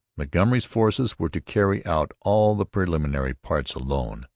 [0.17, 4.25] Montgomery's forces were to carry out all the preliminary parts alone.